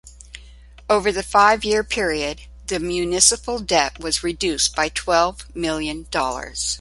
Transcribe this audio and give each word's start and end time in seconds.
Over 0.89 1.11
the 1.11 1.21
five-year 1.21 1.83
period, 1.83 2.41
the 2.65 2.79
municipal 2.79 3.59
debt 3.59 3.99
was 3.99 4.23
reduced 4.23 4.75
by 4.75 4.89
twelve 4.89 5.45
million 5.55 6.07
dollars. 6.09 6.69